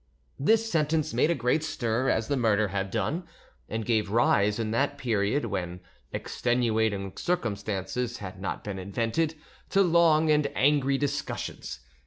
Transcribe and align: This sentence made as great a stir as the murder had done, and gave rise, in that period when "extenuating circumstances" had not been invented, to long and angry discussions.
This 0.39 0.67
sentence 0.67 1.13
made 1.13 1.29
as 1.29 1.37
great 1.37 1.61
a 1.61 1.63
stir 1.63 2.09
as 2.09 2.27
the 2.27 2.35
murder 2.35 2.69
had 2.69 2.89
done, 2.89 3.23
and 3.69 3.85
gave 3.85 4.09
rise, 4.09 4.57
in 4.57 4.71
that 4.71 4.97
period 4.97 5.45
when 5.45 5.79
"extenuating 6.11 7.15
circumstances" 7.17 8.17
had 8.17 8.41
not 8.41 8.63
been 8.63 8.79
invented, 8.79 9.35
to 9.69 9.83
long 9.83 10.31
and 10.31 10.51
angry 10.55 10.97
discussions. 10.97 11.81